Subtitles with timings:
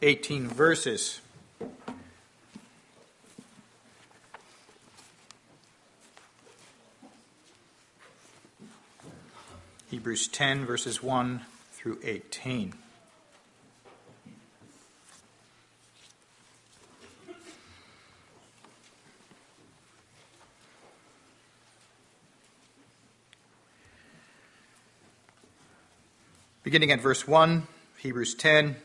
[0.00, 1.20] 18 verses.
[9.90, 11.40] Hebrews 10, verses 1
[11.72, 12.74] through 18.
[26.62, 28.76] Beginning at verse 1, Hebrews 10.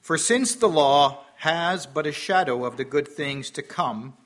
[0.00, 4.16] For since the law has but a shadow of the good things to come,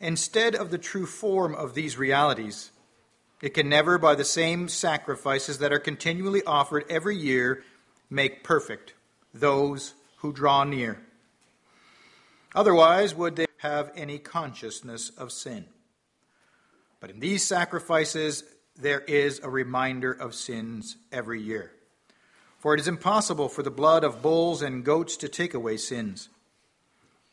[0.00, 2.70] instead of the true form of these realities,
[3.40, 7.64] it can never, by the same sacrifices that are continually offered every year,
[8.08, 8.94] make perfect
[9.34, 11.00] those who draw near.
[12.54, 15.64] Otherwise, would they have any consciousness of sin?
[17.00, 18.44] But in these sacrifices,
[18.76, 21.72] there is a reminder of sins every year.
[22.62, 26.28] For it is impossible for the blood of bulls and goats to take away sins.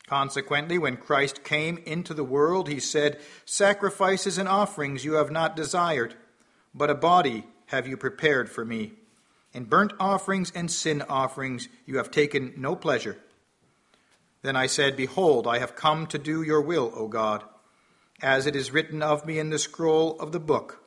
[0.08, 5.54] Consequently, when Christ came into the world, he said, Sacrifices and offerings you have not
[5.54, 6.16] desired,
[6.74, 8.94] but a body have you prepared for me.
[9.54, 13.16] In burnt offerings and sin offerings you have taken no pleasure.
[14.42, 17.44] Then I said, Behold, I have come to do your will, O God,
[18.20, 20.82] as it is written of me in the scroll of the book.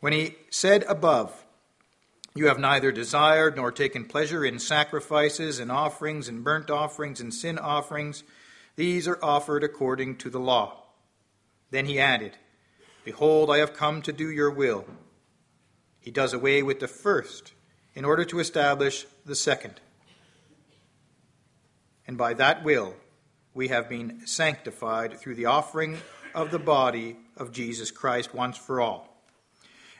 [0.00, 1.45] When he said above,
[2.36, 7.32] you have neither desired nor taken pleasure in sacrifices and offerings and burnt offerings and
[7.32, 8.22] sin offerings.
[8.76, 10.82] These are offered according to the law.
[11.70, 12.36] Then he added,
[13.04, 14.84] Behold, I have come to do your will.
[15.98, 17.52] He does away with the first
[17.94, 19.80] in order to establish the second.
[22.06, 22.94] And by that will,
[23.54, 25.98] we have been sanctified through the offering
[26.34, 29.15] of the body of Jesus Christ once for all.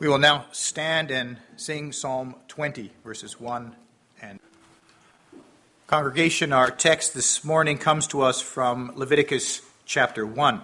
[0.00, 3.74] We will now stand and sing Psalm 20, verses 1
[4.22, 4.38] and
[5.88, 10.60] Congregation, our text this morning comes to us from Leviticus chapter 1.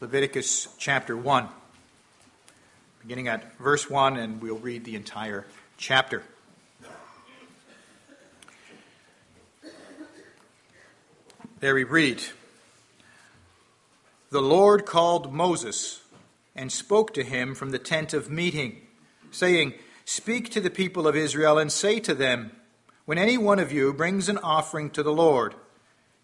[0.00, 1.46] Leviticus chapter 1,
[3.02, 6.24] beginning at verse 1, and we'll read the entire chapter.
[11.62, 12.20] There we read
[14.30, 16.02] The Lord called Moses
[16.56, 18.80] and spoke to him from the tent of meeting,
[19.30, 19.74] saying,
[20.04, 22.50] Speak to the people of Israel and say to them,
[23.04, 25.54] When any one of you brings an offering to the Lord,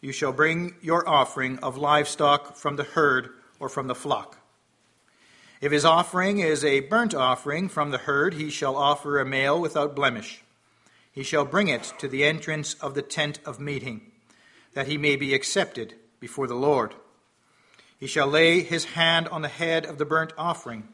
[0.00, 4.38] you shall bring your offering of livestock from the herd or from the flock.
[5.60, 9.60] If his offering is a burnt offering from the herd, he shall offer a male
[9.60, 10.42] without blemish.
[11.12, 14.07] He shall bring it to the entrance of the tent of meeting
[14.74, 16.94] that he may be accepted before the Lord.
[17.98, 20.88] He shall lay his hand on the head of the burnt offering,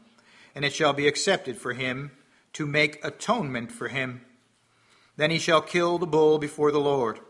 [0.55, 2.13] and it shall be accepted for him
[2.55, 4.23] to make atonement for him.
[5.17, 7.21] Then he shall kill the bull before the Lord.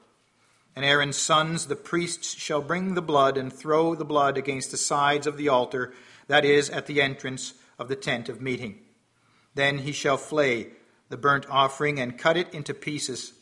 [0.77, 4.77] And Aaron's sons, the priests, shall bring the blood and throw the blood against the
[4.77, 5.93] sides of the altar,
[6.27, 8.81] that is, at the entrance of the tent of meeting.
[9.55, 10.69] Then he shall flay
[11.09, 13.35] the burnt offering and cut it into pieces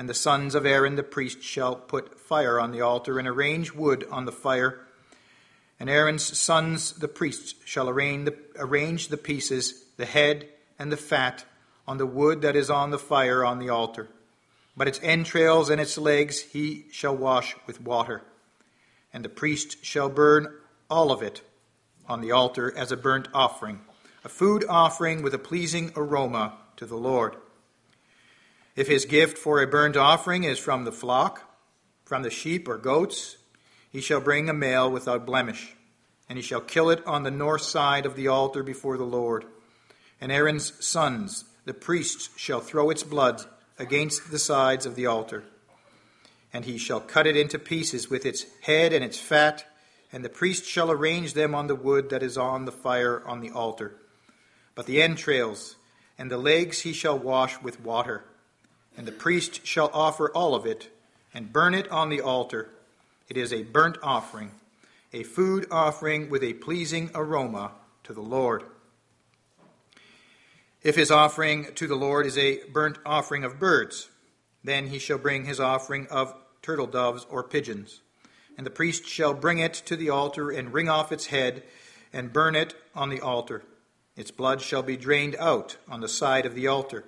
[0.00, 3.74] and the sons of Aaron the priest shall put fire on the altar and arrange
[3.74, 4.80] wood on the fire.
[5.78, 10.48] And Aaron's sons the priests shall arrange the, arrange the pieces, the head
[10.78, 11.44] and the fat,
[11.86, 14.08] on the wood that is on the fire on the altar.
[14.74, 18.22] But its entrails and its legs he shall wash with water.
[19.12, 20.50] And the priest shall burn
[20.88, 21.42] all of it
[22.08, 23.82] on the altar as a burnt offering,
[24.24, 27.36] a food offering with a pleasing aroma to the Lord.
[28.80, 31.54] If his gift for a burnt offering is from the flock,
[32.06, 33.36] from the sheep or goats,
[33.90, 35.76] he shall bring a male without blemish,
[36.30, 39.44] and he shall kill it on the north side of the altar before the Lord.
[40.18, 43.44] And Aaron's sons, the priests, shall throw its blood
[43.78, 45.44] against the sides of the altar.
[46.50, 49.66] And he shall cut it into pieces with its head and its fat,
[50.10, 53.42] and the priest shall arrange them on the wood that is on the fire on
[53.42, 53.96] the altar.
[54.74, 55.76] But the entrails
[56.16, 58.24] and the legs he shall wash with water,
[59.00, 60.90] and the priest shall offer all of it,
[61.32, 62.68] and burn it on the altar.
[63.30, 64.50] It is a burnt offering,
[65.14, 67.72] a food offering with a pleasing aroma
[68.04, 68.64] to the Lord.
[70.82, 74.10] If his offering to the Lord is a burnt offering of birds,
[74.62, 78.02] then he shall bring his offering of turtle doves or pigeons.
[78.58, 81.62] And the priest shall bring it to the altar and wring off its head
[82.12, 83.62] and burn it on the altar.
[84.14, 87.06] Its blood shall be drained out on the side of the altar.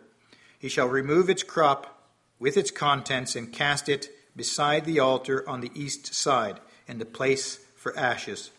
[0.62, 5.60] He shall remove its crop with its contents and cast it beside the altar on
[5.60, 8.52] the east side in the place for ashes.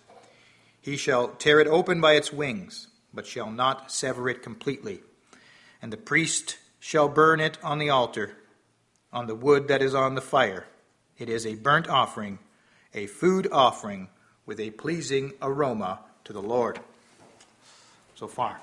[0.82, 5.00] He shall tear it open by its wings but shall not sever it completely.
[5.82, 8.36] And the priest shall burn it on the altar,
[9.14, 10.66] on the wood that is on the fire.
[11.18, 12.40] It is a burnt offering,
[12.94, 14.10] a food offering
[14.46, 16.82] with a pleasing aroma to the Lord.
[18.16, 18.60] So far.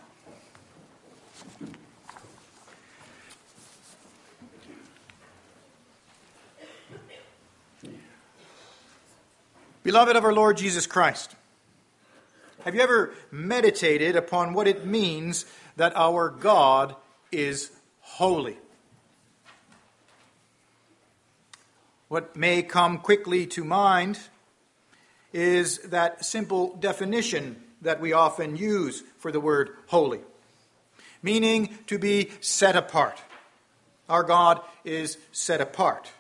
[9.83, 11.35] Beloved of our Lord Jesus Christ,
[12.67, 15.47] have you ever meditated upon what it means
[15.77, 16.95] that our God
[17.33, 18.59] is holy?
[22.09, 24.19] What may come quickly to mind
[25.33, 30.21] is that simple definition that we often use for the word holy,
[31.23, 33.19] meaning to be set apart.
[34.11, 36.11] Our God is set apart,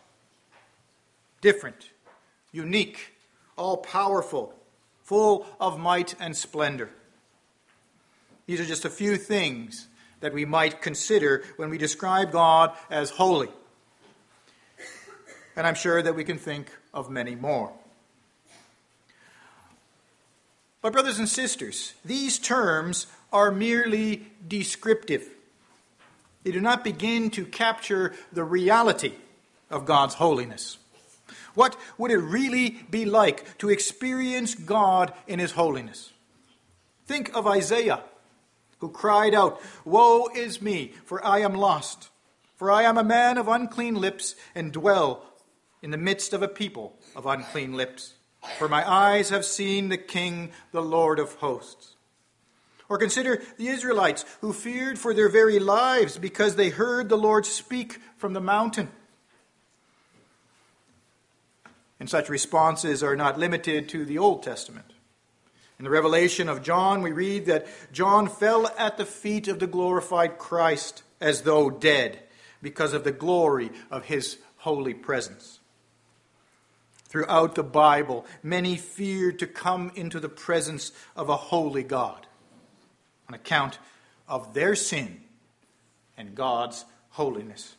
[1.43, 1.91] different,
[2.53, 3.10] unique,
[3.61, 4.55] all powerful,
[5.05, 6.89] full of might and splendor.
[8.47, 9.87] These are just a few things
[10.21, 13.51] that we might consider when we describe God as holy.
[15.57, 17.71] And I'm sure that we can think of many more.
[20.81, 25.29] But, brothers and sisters, these terms are merely descriptive.
[26.45, 29.13] They do not begin to capture the reality
[29.69, 30.79] of God's holiness.
[31.55, 36.13] What would it really be like to experience God in His holiness?
[37.07, 38.05] Think of Isaiah,
[38.79, 42.09] who cried out, Woe is me, for I am lost,
[42.57, 45.25] for I am a man of unclean lips and dwell
[45.83, 48.15] in the midst of a people of unclean lips.
[48.59, 51.97] For my eyes have seen the King, the Lord of hosts.
[52.89, 57.47] Or consider the Israelites who feared for their very lives because they heard the Lord
[57.47, 58.91] speak from the mountain.
[62.01, 64.87] And such responses are not limited to the Old Testament.
[65.79, 69.67] In the revelation of John, we read that John fell at the feet of the
[69.67, 72.23] glorified Christ as though dead
[72.63, 75.61] because of the glory of his holy presence.
[77.09, 82.27] Throughout the Bible, many feared to come into the presence of a holy God
[83.29, 83.79] on account
[84.29, 85.21] of their sin
[86.17, 87.75] and God's holiness.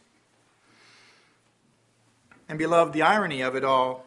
[2.50, 4.06] And, beloved, the irony of it all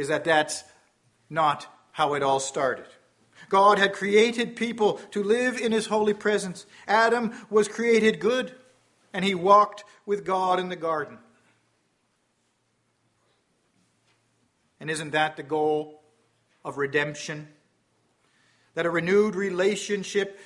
[0.00, 0.64] is that that's
[1.28, 2.86] not how it all started.
[3.48, 6.66] God had created people to live in his holy presence.
[6.86, 8.54] Adam was created good,
[9.12, 11.18] and he walked with God in the garden.
[14.78, 16.02] And isn't that the goal
[16.64, 17.48] of redemption?
[18.74, 20.38] That a renewed relationship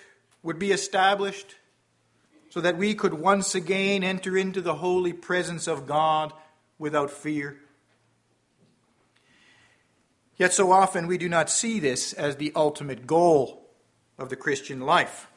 [0.43, 1.55] would be established
[2.51, 6.33] so that we could once again enter into the holy presence of God
[6.79, 7.59] without fear.
[10.37, 13.69] Yet so often we do not see this as the ultimate goal
[14.19, 15.29] of the Christian life.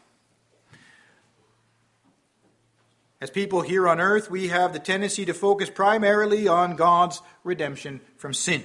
[3.19, 8.01] As people here on earth, we have the tendency to focus primarily on God's redemption
[8.15, 8.63] from sin.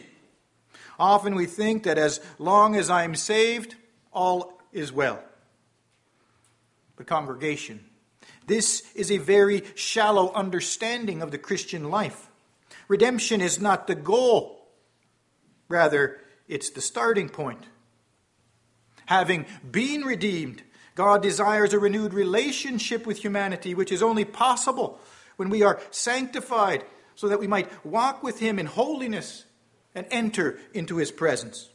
[0.99, 3.77] Often we think that as long as I'm saved,
[4.13, 5.23] all is well.
[6.97, 7.85] But, congregation,
[8.47, 12.29] this is a very shallow understanding of the Christian life.
[12.89, 14.62] Redemption is not the goal.
[15.69, 17.65] Rather, it's the starting point.
[19.07, 20.63] Having been redeemed,
[20.95, 25.01] God desires a renewed relationship with humanity, which is only possible
[25.37, 29.45] when we are sanctified so that we might walk with Him in holiness
[29.95, 31.69] and enter into His presence.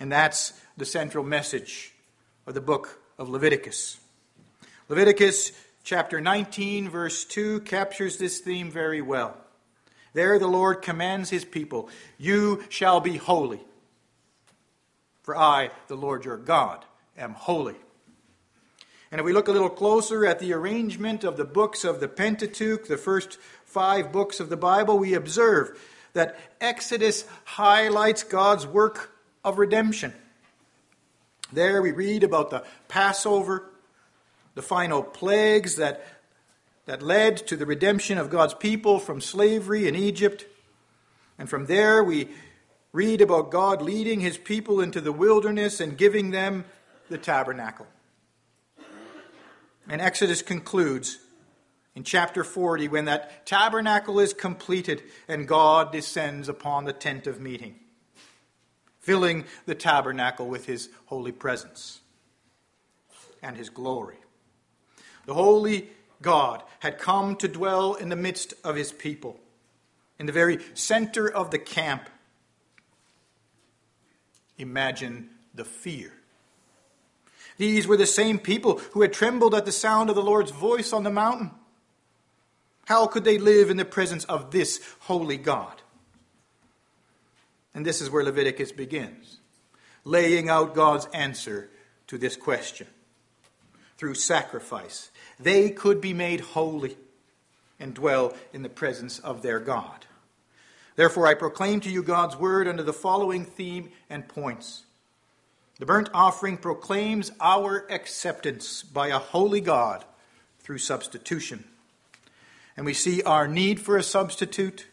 [0.00, 1.92] And that's the central message
[2.46, 3.98] of the book of Leviticus.
[4.88, 9.36] Leviticus chapter 19, verse 2 captures this theme very well.
[10.14, 13.60] There the Lord commands his people, You shall be holy.
[15.22, 16.84] For I, the Lord your God,
[17.18, 17.76] am holy.
[19.10, 22.08] And if we look a little closer at the arrangement of the books of the
[22.08, 25.78] Pentateuch, the first five books of the Bible, we observe
[26.14, 29.12] that Exodus highlights God's work
[29.44, 30.12] of redemption.
[31.52, 33.70] There we read about the Passover,
[34.54, 36.06] the final plagues that,
[36.86, 40.44] that led to the redemption of God's people from slavery in Egypt.
[41.38, 42.28] And from there we
[42.92, 46.64] read about God leading his people into the wilderness and giving them
[47.08, 47.86] the tabernacle.
[49.88, 51.18] And Exodus concludes
[51.94, 57.40] in chapter 40 when that tabernacle is completed and God descends upon the tent of
[57.40, 57.76] meeting,
[59.00, 62.00] filling the tabernacle with his holy presence
[63.42, 64.16] and his glory.
[65.26, 65.90] The holy
[66.24, 69.38] God had come to dwell in the midst of his people,
[70.18, 72.08] in the very center of the camp.
[74.58, 76.12] Imagine the fear
[77.56, 80.92] these were the same people who had trembled at the sound of the Lord's voice
[80.92, 81.52] on the mountain.
[82.86, 85.80] How could they live in the presence of this holy God?
[87.74, 89.38] And this is where Leviticus begins,
[90.04, 91.70] laying out God's answer
[92.08, 92.86] to this question.
[93.96, 96.96] Through sacrifice, they could be made holy
[97.80, 100.06] and dwell in the presence of their God.
[100.96, 104.84] Therefore, I proclaim to you God's word under the following theme and points
[105.78, 110.04] the burnt offering proclaims our acceptance by a holy God
[110.60, 111.64] through substitution.
[112.76, 114.86] And we see our need for a substitute.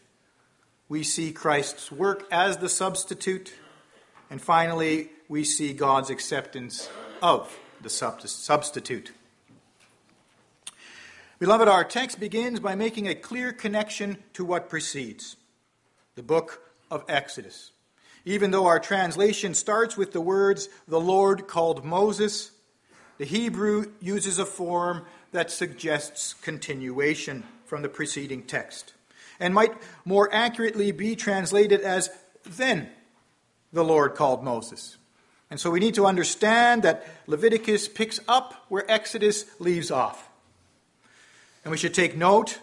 [0.88, 3.54] We see Christ's work as the substitute.
[4.28, 6.90] And finally, we see God's acceptance
[7.22, 9.12] of the substitute.
[11.42, 15.34] Beloved, our text begins by making a clear connection to what precedes
[16.14, 17.72] the book of Exodus.
[18.24, 22.52] Even though our translation starts with the words, the Lord called Moses,
[23.18, 28.94] the Hebrew uses a form that suggests continuation from the preceding text
[29.40, 32.08] and might more accurately be translated as,
[32.44, 32.88] then
[33.72, 34.96] the Lord called Moses.
[35.50, 40.28] And so we need to understand that Leviticus picks up where Exodus leaves off.
[41.64, 42.58] And we should take note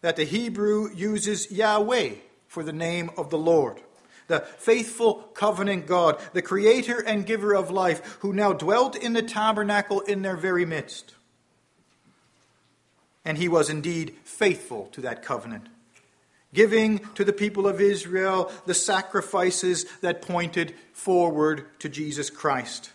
[0.00, 2.14] that the Hebrew uses Yahweh
[2.46, 3.80] for the name of the Lord
[4.28, 9.22] the faithful covenant God, the creator and giver of life, who now dwelt in the
[9.22, 11.14] tabernacle in their very midst.
[13.24, 15.66] And he was indeed faithful to that covenant,
[16.54, 22.92] giving to the people of Israel the sacrifices that pointed forward to Jesus Christ.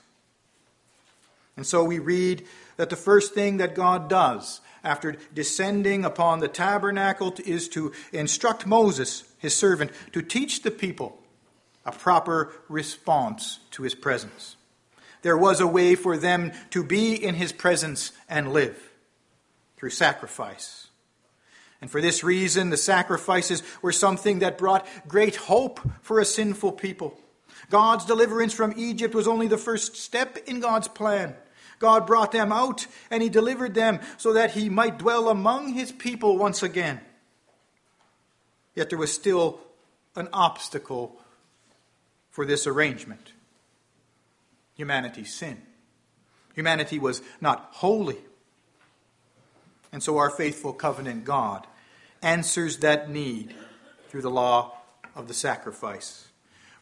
[1.55, 2.45] And so we read
[2.77, 8.67] that the first thing that God does after descending upon the tabernacle is to instruct
[8.67, 11.19] Moses, his servant, to teach the people
[11.85, 14.55] a proper response to his presence.
[15.21, 18.91] There was a way for them to be in his presence and live
[19.77, 20.87] through sacrifice.
[21.81, 26.73] And for this reason, the sacrifices were something that brought great hope for a sinful
[26.73, 27.17] people.
[27.69, 31.35] God's deliverance from Egypt was only the first step in God's plan.
[31.83, 35.91] God brought them out and he delivered them so that he might dwell among his
[35.91, 37.01] people once again.
[38.73, 39.59] Yet there was still
[40.15, 41.19] an obstacle
[42.31, 43.33] for this arrangement
[44.75, 45.61] humanity's sin.
[46.55, 48.17] Humanity was not holy.
[49.91, 51.67] And so our faithful covenant God
[52.21, 53.53] answers that need
[54.07, 54.77] through the law
[55.15, 56.29] of the sacrifice.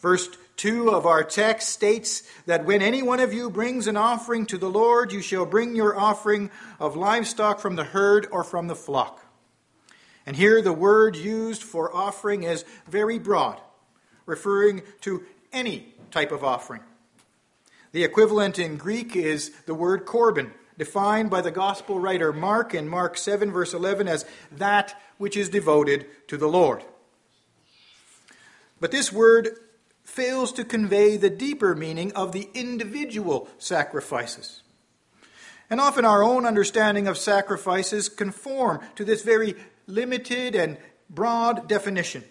[0.01, 4.47] Verse 2 of our text states that when any one of you brings an offering
[4.47, 8.67] to the Lord, you shall bring your offering of livestock from the herd or from
[8.67, 9.23] the flock.
[10.25, 13.61] And here the word used for offering is very broad,
[14.25, 16.81] referring to any type of offering.
[17.91, 22.87] The equivalent in Greek is the word korban, defined by the gospel writer Mark in
[22.87, 26.83] Mark 7, verse 11, as that which is devoted to the Lord.
[28.79, 29.49] But this word
[30.11, 34.61] fails to convey the deeper meaning of the individual sacrifices.
[35.69, 39.55] And often our own understanding of sacrifices conform to this very
[39.87, 40.77] limited and
[41.09, 42.25] broad definition.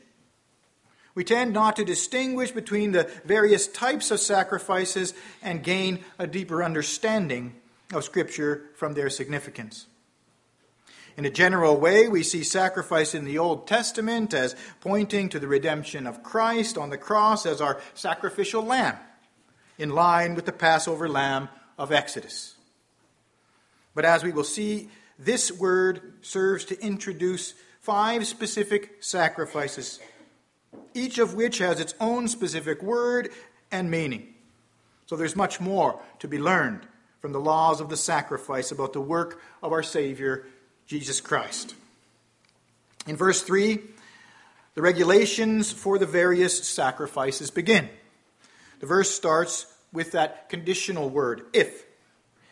[1.15, 6.63] We tend not to distinguish between the various types of sacrifices and gain a deeper
[6.63, 7.55] understanding
[7.93, 9.87] of Scripture from their significance.
[11.17, 15.49] In a general way, we see sacrifice in the Old Testament as pointing to the
[15.49, 18.97] redemption of Christ on the cross as our sacrificial lamb,
[19.79, 21.49] in line with the Passover lamb
[21.79, 22.55] of Exodus.
[23.95, 24.89] But as we will see,
[25.19, 30.01] this word serves to introduce five specific sacrifices
[30.95, 33.31] each of which has its own specific word
[33.71, 34.35] and meaning.
[35.07, 36.87] So there's much more to be learned
[37.21, 40.47] from the laws of the sacrifice about the work of our Savior,
[40.91, 41.77] Jesus Christ.
[43.07, 43.79] In verse 3,
[44.75, 47.89] the regulations for the various sacrifices begin.
[48.81, 51.85] The verse starts with that conditional word, if,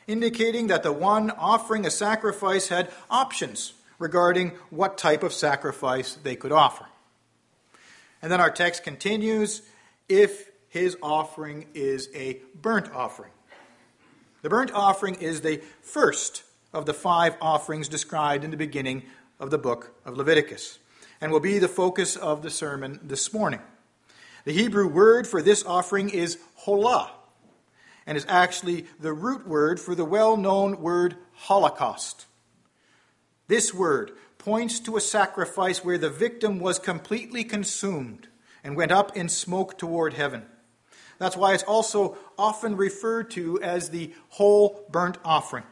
[0.07, 6.37] indicating that the one offering a sacrifice had options regarding what type of sacrifice they
[6.37, 6.87] could offer.
[8.23, 9.63] And then our text continues
[10.09, 13.33] if his offering is a burnt offering.
[14.43, 19.05] The burnt offering is the first of the five offerings described in the beginning
[19.41, 20.79] of the book of Leviticus
[21.21, 23.61] and will be the focus of the sermon this morning.
[24.45, 27.11] The Hebrew word for this offering is holah
[28.07, 32.27] and is actually the root word for the well known word holocaust.
[33.49, 38.29] This word points to a sacrifice where the victim was completely consumed
[38.63, 40.45] and went up in smoke toward heaven.
[41.19, 45.65] That's why it's also often referred to as the whole burnt offering.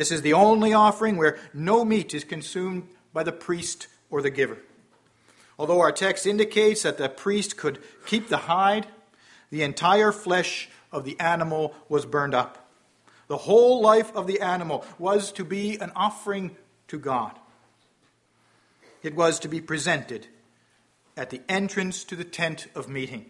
[0.00, 4.30] This is the only offering where no meat is consumed by the priest or the
[4.30, 4.56] giver.
[5.58, 8.86] Although our text indicates that the priest could keep the hide,
[9.50, 12.70] the entire flesh of the animal was burned up.
[13.28, 16.56] The whole life of the animal was to be an offering
[16.88, 17.38] to God.
[19.02, 20.28] It was to be presented
[21.14, 23.26] at the entrance to the tent of meeting.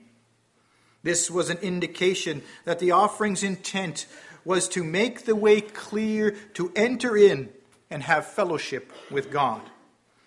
[1.02, 4.06] This was an indication that the offering's intent
[4.44, 7.50] was to make the way clear to enter in
[7.90, 9.62] and have fellowship with God.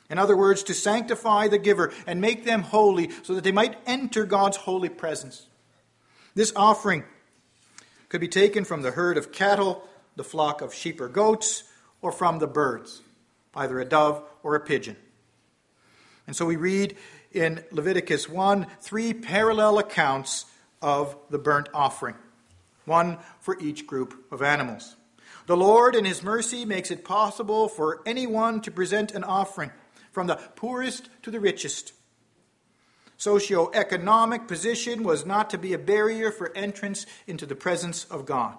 [0.10, 3.77] In other words, to sanctify the giver and make them holy so that they might
[3.86, 5.48] enter God's holy presence.
[6.36, 7.03] This offering
[8.10, 11.63] could be taken from the herd of cattle, the flock of sheep or goats,
[12.01, 13.01] or from the birds,
[13.55, 14.98] either a dove or a pigeon.
[16.27, 16.96] And so we read
[17.32, 20.46] in Leviticus 1 three parallel accounts
[20.82, 22.15] of the burnt offering,
[22.85, 24.95] one for each group of animals.
[25.45, 29.71] The Lord, in His mercy, makes it possible for anyone to present an offering,
[30.11, 31.93] from the poorest to the richest.
[33.17, 38.57] Socioeconomic position was not to be a barrier for entrance into the presence of God.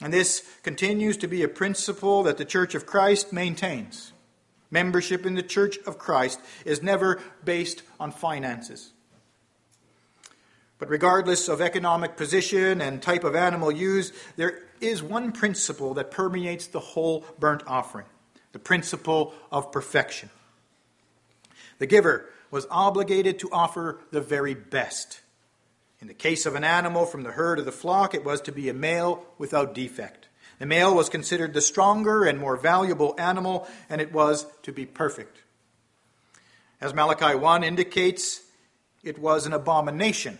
[0.00, 4.12] And this continues to be a principle that the Church of Christ maintains.
[4.70, 8.92] Membership in the Church of Christ is never based on finances.
[10.80, 16.10] But regardless of economic position and type of animal used, there is one principle that
[16.10, 18.06] permeates the whole burnt offering
[18.52, 20.28] the principle of perfection.
[21.78, 25.20] The giver was obligated to offer the very best.
[26.00, 28.52] In the case of an animal from the herd of the flock, it was to
[28.52, 30.26] be a male without defect.
[30.58, 34.84] The male was considered the stronger and more valuable animal, and it was to be
[34.84, 35.42] perfect.
[36.80, 38.40] As Malachi 1 indicates,
[39.04, 40.38] it was an abomination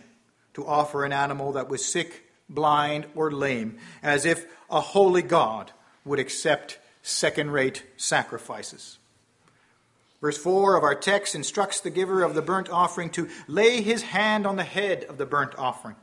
[0.53, 5.71] to offer an animal that was sick, blind, or lame, as if a holy God
[6.05, 8.97] would accept second rate sacrifices.
[10.21, 14.03] Verse 4 of our text instructs the giver of the burnt offering to lay his
[14.03, 15.95] hand on the head of the burnt offering.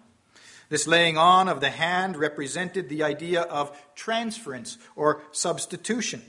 [0.68, 6.22] This laying on of the hand represented the idea of transference or substitution.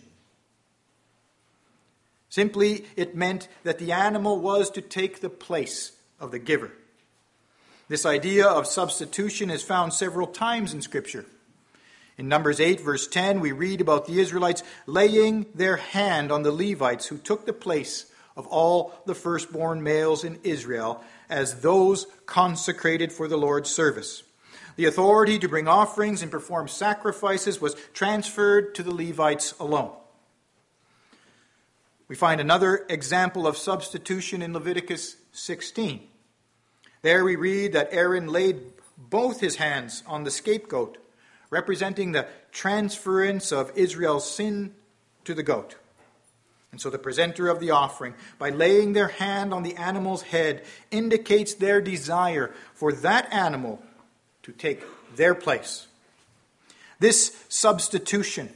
[2.29, 6.71] Simply, it meant that the animal was to take the place of the giver.
[7.89, 11.25] This idea of substitution is found several times in Scripture.
[12.19, 16.51] In Numbers 8, verse 10, we read about the Israelites laying their hand on the
[16.51, 18.05] Levites who took the place
[18.37, 24.21] of all the firstborn males in Israel as those consecrated for the Lord's service.
[24.75, 29.93] The authority to bring offerings and perform sacrifices was transferred to the Levites alone.
[32.07, 36.07] We find another example of substitution in Leviticus 16.
[37.01, 38.61] There we read that Aaron laid
[38.97, 40.97] both his hands on the scapegoat
[41.49, 44.73] representing the transference of Israel's sin
[45.23, 45.75] to the goat.
[46.71, 50.63] And so the presenter of the offering, by laying their hand on the animal's head,
[50.91, 53.81] indicates their desire for that animal
[54.43, 54.83] to take
[55.15, 55.87] their place.
[56.99, 58.49] This substitution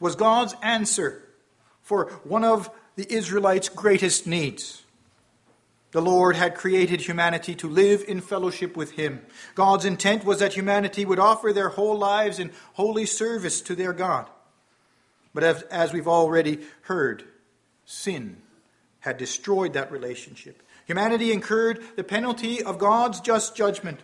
[0.00, 1.22] was God's answer
[1.82, 4.82] for one of the Israelites' greatest needs
[5.90, 9.24] the Lord had created humanity to live in fellowship with Him.
[9.54, 13.94] God's intent was that humanity would offer their whole lives in holy service to their
[13.94, 14.28] God.
[15.32, 17.24] But as, as we've already heard,
[17.86, 18.36] sin
[19.00, 20.62] had destroyed that relationship.
[20.84, 24.00] Humanity incurred the penalty of God's just judgment.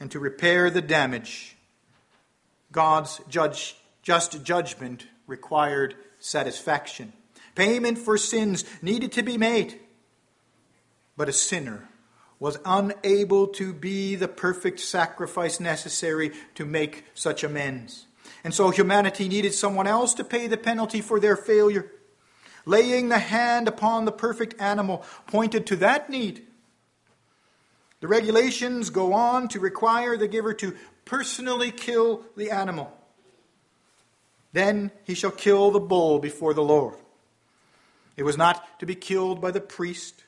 [0.00, 1.56] And to repair the damage,
[2.72, 7.12] God's judge, just judgment required satisfaction.
[7.54, 9.78] Payment for sins needed to be made
[11.16, 11.88] but a sinner
[12.38, 18.06] was unable to be the perfect sacrifice necessary to make such amends.
[18.44, 21.90] And so humanity needed someone else to pay the penalty for their failure.
[22.66, 26.44] Laying the hand upon the perfect animal pointed to that need.
[28.00, 32.92] The regulations go on to require the giver to personally kill the animal.
[34.52, 36.96] Then he shall kill the bull before the Lord.
[38.16, 40.24] It was not to be killed by the priest,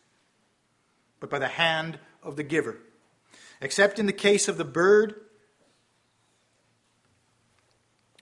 [1.25, 2.77] but by the hand of the giver.
[3.63, 5.15] Except in the case of the bird,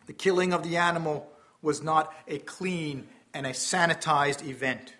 [0.06, 1.28] the killing of the animal
[1.62, 4.94] was not a clean and a sanitized event.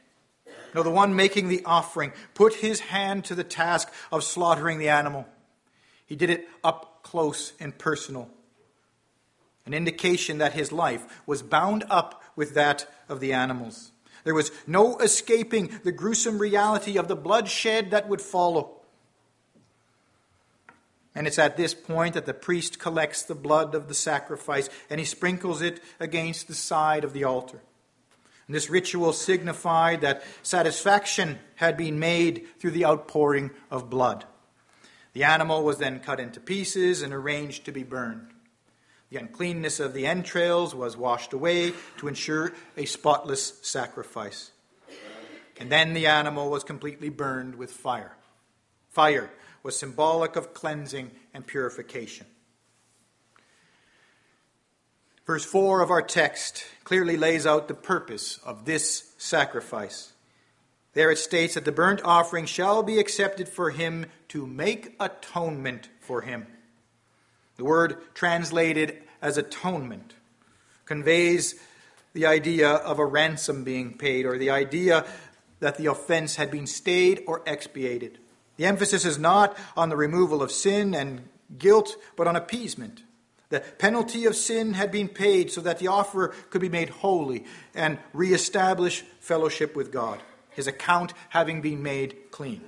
[0.75, 4.89] No, the one making the offering put his hand to the task of slaughtering the
[4.89, 5.29] animal.
[6.05, 8.29] He did it up close and personal,
[9.65, 13.92] an indication that his life was bound up with that of the animals.
[14.25, 18.83] There was no escaping the gruesome reality of the bloodshed that would follow.
[21.15, 24.99] And it's at this point that the priest collects the blood of the sacrifice and
[24.99, 27.61] he sprinkles it against the side of the altar.
[28.47, 34.25] And this ritual signified that satisfaction had been made through the outpouring of blood.
[35.13, 38.32] The animal was then cut into pieces and arranged to be burned.
[39.13, 44.53] The uncleanness of the entrails was washed away to ensure a spotless sacrifice.
[45.61, 48.17] And then the animal was completely burned with fire.
[48.89, 49.31] Fire
[49.63, 52.25] was symbolic of cleansing and purification.
[55.27, 60.15] Verse 4 of our text clearly lays out the purpose of this sacrifice.
[60.95, 65.91] There it states that the burnt offering shall be accepted for him to make atonement
[66.01, 66.47] for him.
[67.63, 70.15] The word translated as atonement
[70.85, 71.55] conveys
[72.13, 75.07] the idea of a ransom being paid or the idea
[75.61, 78.19] that the offense had been stayed or expiated.
[78.57, 83.05] The emphasis is not on the removal of sin and guilt, but on appeasement.
[83.51, 87.45] The penalty of sin had been paid so that the offerer could be made holy
[87.77, 90.21] and reestablish fellowship with God,
[90.51, 92.63] his account having been made clean.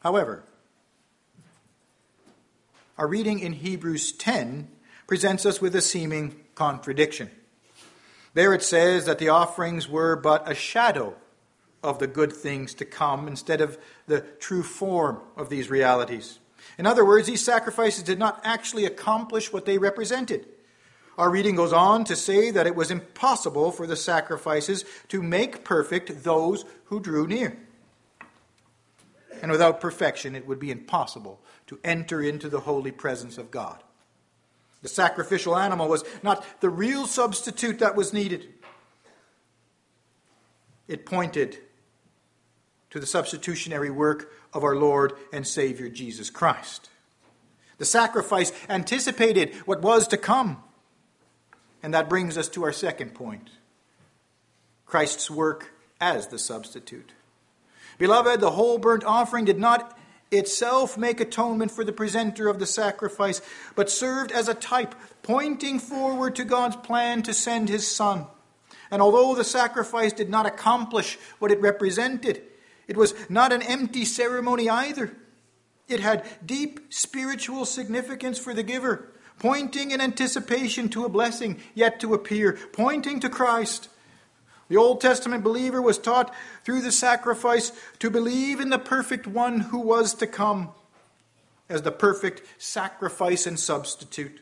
[0.00, 0.44] However,
[2.98, 4.68] our reading in Hebrews 10
[5.06, 7.30] presents us with a seeming contradiction.
[8.34, 11.14] There it says that the offerings were but a shadow
[11.80, 16.40] of the good things to come instead of the true form of these realities.
[16.76, 20.46] In other words, these sacrifices did not actually accomplish what they represented.
[21.16, 25.64] Our reading goes on to say that it was impossible for the sacrifices to make
[25.64, 27.56] perfect those who drew near.
[29.40, 33.82] And without perfection, it would be impossible to enter into the holy presence of God.
[34.82, 38.48] The sacrificial animal was not the real substitute that was needed.
[40.86, 41.58] It pointed
[42.90, 46.88] to the substitutionary work of our Lord and Savior Jesus Christ.
[47.76, 50.62] The sacrifice anticipated what was to come.
[51.82, 53.50] And that brings us to our second point
[54.86, 57.12] Christ's work as the substitute.
[57.98, 59.97] Beloved, the whole burnt offering did not
[60.30, 63.40] itself make atonement for the presenter of the sacrifice,
[63.74, 68.26] but served as a type pointing forward to God's plan to send his Son.
[68.90, 72.42] And although the sacrifice did not accomplish what it represented,
[72.86, 75.14] it was not an empty ceremony either.
[75.88, 82.00] It had deep spiritual significance for the giver, pointing in anticipation to a blessing yet
[82.00, 83.88] to appear, pointing to Christ.
[84.68, 89.60] The Old Testament believer was taught through the sacrifice to believe in the perfect one
[89.60, 90.70] who was to come
[91.68, 94.40] as the perfect sacrifice and substitute.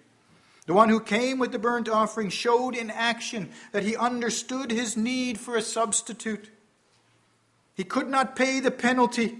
[0.67, 4.97] The one who came with the burnt offering showed in action that he understood his
[4.97, 6.51] need for a substitute.
[7.75, 9.39] He could not pay the penalty,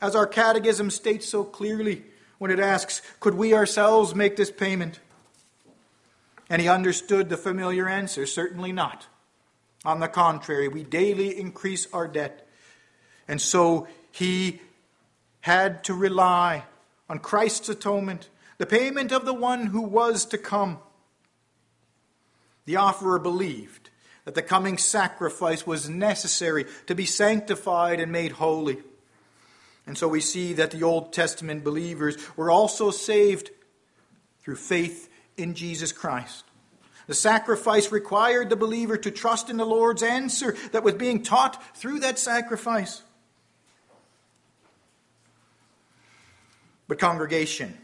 [0.00, 2.04] as our catechism states so clearly
[2.38, 5.00] when it asks, Could we ourselves make this payment?
[6.50, 9.06] And he understood the familiar answer, Certainly not.
[9.88, 12.46] On the contrary, we daily increase our debt.
[13.26, 14.60] And so he
[15.40, 16.64] had to rely
[17.08, 20.76] on Christ's atonement, the payment of the one who was to come.
[22.66, 23.88] The offerer believed
[24.26, 28.76] that the coming sacrifice was necessary to be sanctified and made holy.
[29.86, 33.52] And so we see that the Old Testament believers were also saved
[34.42, 36.44] through faith in Jesus Christ.
[37.08, 41.76] The sacrifice required the believer to trust in the Lord's answer that was being taught
[41.76, 43.02] through that sacrifice.
[46.86, 47.76] But, congregation,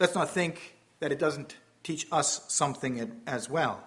[0.00, 3.82] let's not think that it doesn't teach us something as well.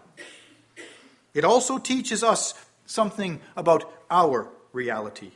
[1.33, 2.53] It also teaches us
[2.85, 5.31] something about our reality.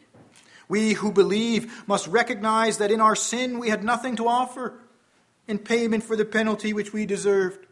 [0.70, 4.81] We who believe must recognize that in our sin we had nothing to offer
[5.52, 7.68] in payment for the penalty which we deserved.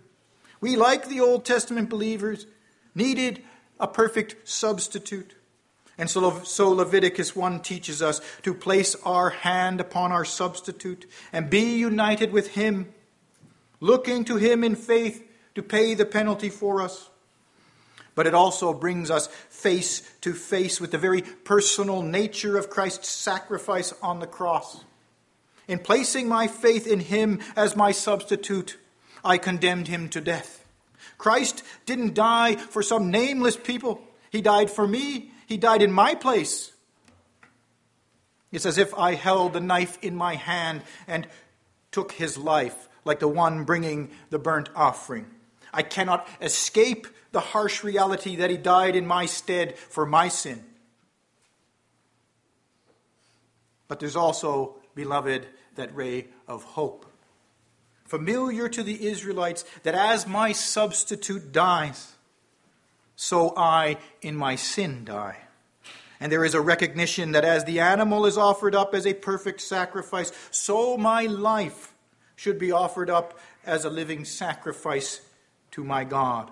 [0.62, 2.46] We, like the Old Testament believers,
[2.94, 3.42] needed
[3.80, 5.34] a perfect substitute.
[5.98, 11.50] And so, so Leviticus 1 teaches us to place our hand upon our substitute and
[11.50, 12.94] be united with him,
[13.80, 17.10] looking to him in faith to pay the penalty for us.
[18.14, 23.08] But it also brings us face to face with the very personal nature of Christ's
[23.08, 24.84] sacrifice on the cross.
[25.70, 28.78] In placing my faith in him as my substitute,
[29.24, 30.66] I condemned him to death.
[31.20, 34.02] Christ didn't die for some nameless people,
[34.32, 35.32] he died for me.
[35.46, 36.72] He died in my place.
[38.52, 41.28] It's as if I held the knife in my hand and
[41.92, 45.26] took his life, like the one bringing the burnt offering.
[45.74, 50.64] I cannot escape the harsh reality that he died in my stead for my sin.
[53.88, 55.48] But there's also, beloved,
[55.80, 57.06] that ray of hope.
[58.06, 62.14] Familiar to the Israelites, that as my substitute dies,
[63.16, 65.38] so I in my sin die.
[66.20, 69.62] And there is a recognition that as the animal is offered up as a perfect
[69.62, 71.94] sacrifice, so my life
[72.36, 75.22] should be offered up as a living sacrifice
[75.72, 76.52] to my God.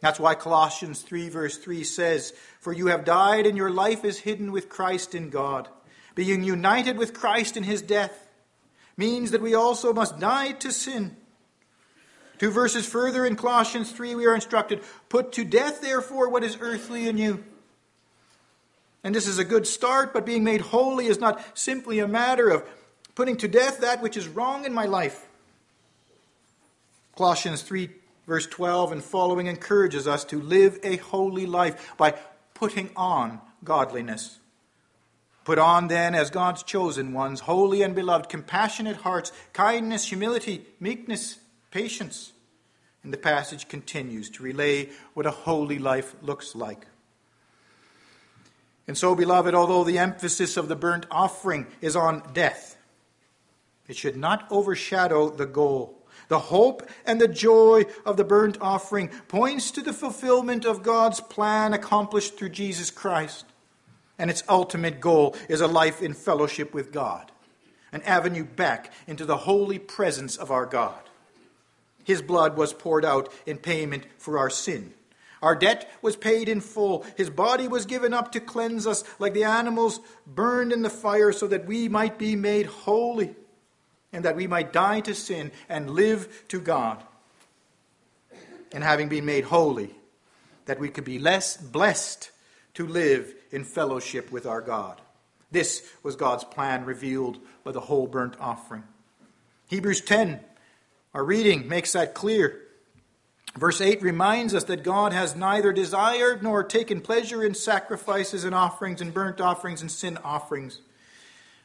[0.00, 4.20] That's why Colossians 3, verse 3 says, For you have died, and your life is
[4.20, 5.68] hidden with Christ in God.
[6.16, 8.26] Being united with Christ in his death
[8.96, 11.16] means that we also must die to sin
[12.38, 16.58] Two verses further in Colossians 3, we are instructed Put to death, therefore, what is
[16.60, 17.44] earthly in you.
[19.02, 22.50] And this is a good start, but being made holy is not simply a matter
[22.50, 22.64] of
[23.14, 25.26] putting to death that which is wrong in my life.
[27.16, 27.88] Colossians 3,
[28.26, 32.14] verse 12 and following encourages us to live a holy life by
[32.52, 34.38] putting on godliness.
[35.46, 41.38] Put on then, as God's chosen ones, holy and beloved, compassionate hearts, kindness, humility, meekness,
[41.70, 42.32] patience.
[43.04, 46.88] And the passage continues to relay what a holy life looks like.
[48.88, 52.76] And so, beloved, although the emphasis of the burnt offering is on death,
[53.86, 56.08] it should not overshadow the goal.
[56.26, 61.20] The hope and the joy of the burnt offering points to the fulfillment of God's
[61.20, 63.44] plan accomplished through Jesus Christ.
[64.18, 67.30] And its ultimate goal is a life in fellowship with God,
[67.92, 70.98] an avenue back into the holy presence of our God.
[72.04, 74.94] His blood was poured out in payment for our sin.
[75.42, 77.04] Our debt was paid in full.
[77.16, 81.32] His body was given up to cleanse us like the animals burned in the fire
[81.32, 83.34] so that we might be made holy
[84.12, 87.02] and that we might die to sin and live to God.
[88.72, 89.94] And having been made holy,
[90.64, 92.30] that we could be less blessed
[92.74, 95.00] to live in fellowship with our God.
[95.50, 98.84] This was God's plan revealed by the whole burnt offering.
[99.68, 100.40] Hebrews 10
[101.16, 102.60] our reading makes that clear.
[103.56, 108.54] Verse 8 reminds us that God has neither desired nor taken pleasure in sacrifices and
[108.54, 110.82] offerings and burnt offerings and sin offerings.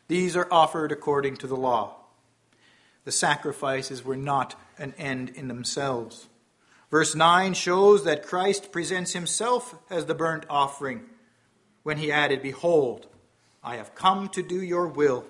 [0.08, 1.98] These are offered according to the law.
[3.04, 6.28] The sacrifices were not an end in themselves.
[6.89, 11.02] Verse 9 shows that Christ presents himself as the burnt offering
[11.84, 13.08] when he added, Behold,
[13.63, 15.26] I have come to do your will.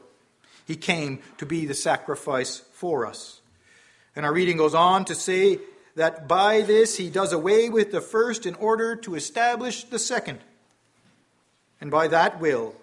[0.65, 3.41] He came to be the sacrifice for us.
[4.15, 5.59] And our reading goes on to say
[5.95, 10.39] that by this he does away with the first in order to establish the second.
[11.79, 12.75] And by that will,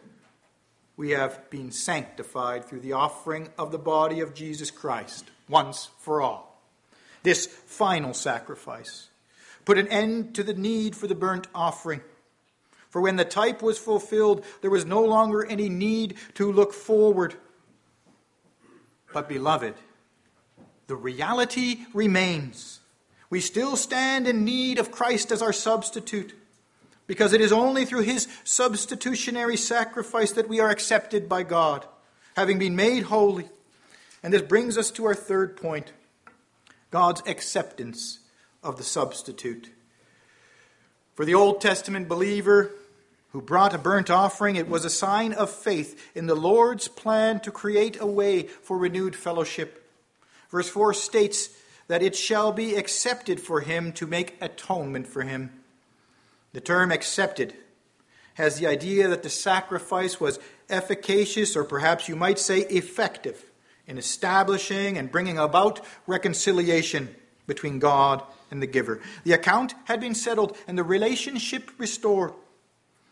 [0.96, 6.20] we have been sanctified through the offering of the body of Jesus Christ once for
[6.20, 6.60] all.
[7.22, 9.08] This final sacrifice
[9.64, 12.00] put an end to the need for the burnt offering.
[12.98, 17.36] For when the type was fulfilled, there was no longer any need to look forward.
[19.14, 19.74] But, beloved,
[20.88, 22.80] the reality remains.
[23.30, 26.34] We still stand in need of Christ as our substitute,
[27.06, 31.86] because it is only through his substitutionary sacrifice that we are accepted by God,
[32.34, 33.48] having been made holy.
[34.24, 35.92] And this brings us to our third point
[36.90, 38.18] God's acceptance
[38.64, 39.70] of the substitute.
[41.14, 42.72] For the Old Testament believer
[43.32, 47.40] who brought a burnt offering, it was a sign of faith in the Lord's plan
[47.40, 49.84] to create a way for renewed fellowship
[50.50, 51.50] Verse 4 states
[51.88, 55.50] that it shall be accepted for him to make atonement for him.
[56.52, 57.54] The term accepted
[58.34, 60.38] has the idea that the sacrifice was
[60.70, 63.44] efficacious, or perhaps you might say effective,
[63.86, 67.14] in establishing and bringing about reconciliation
[67.46, 69.00] between God and the giver.
[69.24, 72.32] The account had been settled and the relationship restored.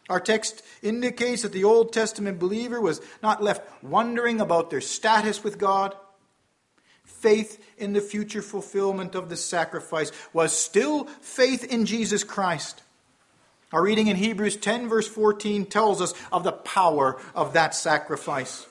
[0.08, 5.42] Our text indicates that the Old Testament believer was not left wondering about their status
[5.42, 5.96] with God.
[7.04, 12.82] Faith in the future fulfillment of the sacrifice was still faith in Jesus Christ.
[13.72, 18.64] Our reading in Hebrews 10, verse 14, tells us of the power of that sacrifice.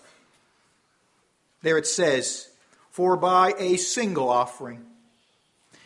[1.63, 2.49] There it says,
[2.91, 4.85] For by a single offering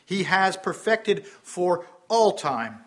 [0.05, 2.79] he has perfected for all time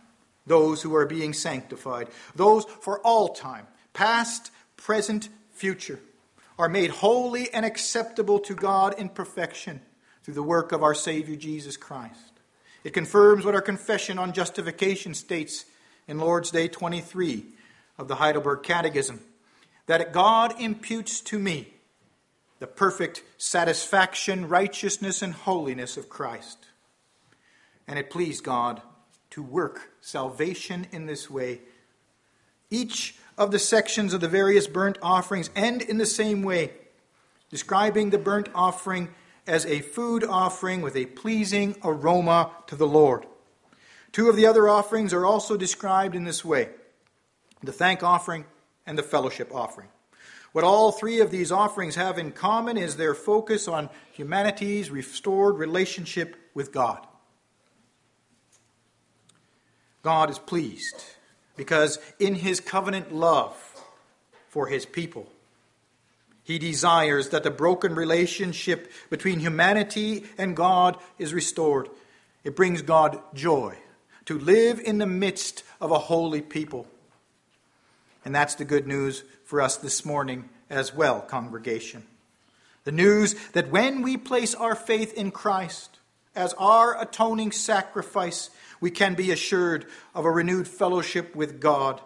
[0.46, 2.08] those who are being sanctified.
[2.34, 6.00] Those for all time, past, present, future,
[6.58, 9.80] are made holy and acceptable to God in perfection
[10.22, 12.32] through the work of our Savior Jesus Christ.
[12.84, 15.64] It confirms what our confession on justification states
[16.08, 17.46] in Lord's Day 23
[17.98, 19.20] of the Heidelberg Catechism
[19.86, 21.68] that God imputes to me
[22.58, 26.66] the perfect satisfaction, righteousness, and holiness of Christ.
[27.88, 28.82] And it pleased God
[29.30, 31.60] to work salvation in this way.
[32.68, 36.72] Each of the sections of the various burnt offerings end in the same way,
[37.50, 39.08] describing the burnt offering
[39.46, 43.26] as a food offering with a pleasing aroma to the Lord.
[44.10, 46.68] Two of the other offerings are also described in this way
[47.62, 48.44] the thank offering
[48.84, 49.88] and the fellowship offering.
[50.50, 55.56] What all three of these offerings have in common is their focus on humanity's restored
[55.56, 57.06] relationship with God.
[60.02, 61.04] God is pleased
[61.56, 63.56] because in his covenant love
[64.48, 65.26] for his people,
[66.44, 71.88] he desires that the broken relationship between humanity and God is restored.
[72.42, 73.76] It brings God joy
[74.24, 76.86] to live in the midst of a holy people.
[78.24, 82.04] And that's the good news for us this morning as well, congregation.
[82.84, 85.98] The news that when we place our faith in Christ
[86.34, 92.00] as our atoning sacrifice, we can be assured of a renewed fellowship with God,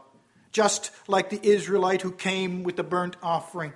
[0.53, 3.73] just like the Israelite who came with the burnt offering.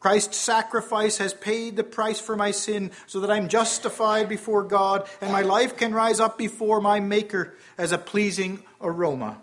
[0.00, 5.06] Christ's sacrifice has paid the price for my sin so that I'm justified before God
[5.20, 9.38] and my life can rise up before my Maker as a pleasing aroma.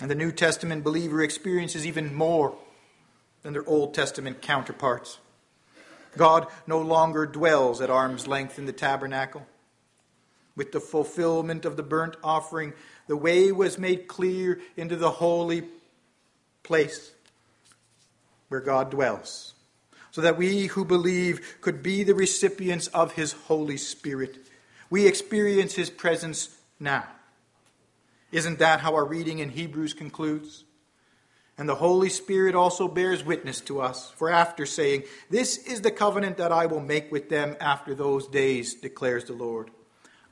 [0.00, 2.56] And the New Testament believer experiences even more
[3.42, 5.18] than their Old Testament counterparts.
[6.16, 9.46] God no longer dwells at arm's length in the tabernacle.
[10.56, 12.72] With the fulfillment of the burnt offering,
[13.08, 15.64] the way was made clear into the holy
[16.62, 17.12] place
[18.48, 19.54] where God dwells,
[20.10, 24.38] so that we who believe could be the recipients of His Holy Spirit.
[24.90, 27.04] We experience His presence now.
[28.30, 30.64] Isn't that how our reading in Hebrews concludes?
[31.56, 35.92] And the Holy Spirit also bears witness to us, for after saying, This is the
[35.92, 39.70] covenant that I will make with them after those days, declares the Lord.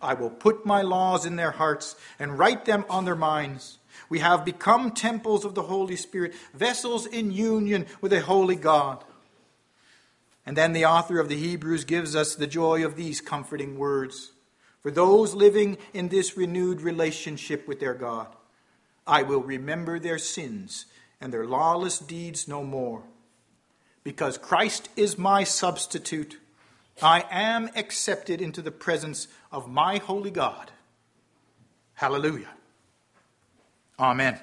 [0.01, 3.79] I will put my laws in their hearts and write them on their minds.
[4.09, 9.05] We have become temples of the Holy Spirit, vessels in union with a holy God.
[10.45, 14.33] And then the author of the Hebrews gives us the joy of these comforting words
[14.81, 18.27] for those living in this renewed relationship with their God.
[19.07, 20.87] I will remember their sins
[21.23, 23.05] and their lawless deeds no more.
[24.05, 26.39] Because Christ is my substitute
[27.01, 30.71] I am accepted into the presence of my holy God.
[31.95, 32.51] Hallelujah.
[33.99, 34.39] Amen.